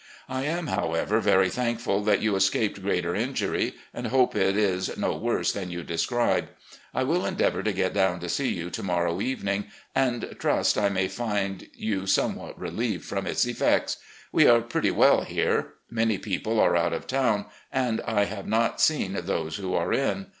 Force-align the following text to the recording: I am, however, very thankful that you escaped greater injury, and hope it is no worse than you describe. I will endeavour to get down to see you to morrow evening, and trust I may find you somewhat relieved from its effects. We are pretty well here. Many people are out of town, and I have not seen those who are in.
I 0.27 0.45
am, 0.45 0.65
however, 0.65 1.19
very 1.19 1.49
thankful 1.51 2.03
that 2.05 2.23
you 2.23 2.35
escaped 2.35 2.81
greater 2.81 3.13
injury, 3.13 3.75
and 3.93 4.07
hope 4.07 4.35
it 4.35 4.57
is 4.57 4.97
no 4.97 5.15
worse 5.15 5.51
than 5.51 5.69
you 5.69 5.83
describe. 5.83 6.49
I 6.91 7.03
will 7.03 7.23
endeavour 7.23 7.61
to 7.61 7.71
get 7.71 7.93
down 7.93 8.19
to 8.21 8.27
see 8.27 8.49
you 8.51 8.71
to 8.71 8.81
morrow 8.81 9.21
evening, 9.21 9.65
and 9.93 10.35
trust 10.39 10.75
I 10.75 10.89
may 10.89 11.07
find 11.07 11.67
you 11.75 12.07
somewhat 12.07 12.59
relieved 12.59 13.05
from 13.05 13.27
its 13.27 13.45
effects. 13.45 13.97
We 14.31 14.47
are 14.47 14.61
pretty 14.61 14.89
well 14.89 15.21
here. 15.23 15.73
Many 15.91 16.17
people 16.17 16.59
are 16.59 16.75
out 16.75 16.93
of 16.93 17.05
town, 17.05 17.45
and 17.71 18.01
I 18.03 18.23
have 18.25 18.47
not 18.47 18.81
seen 18.81 19.13
those 19.21 19.57
who 19.57 19.75
are 19.75 19.93
in. 19.93 20.25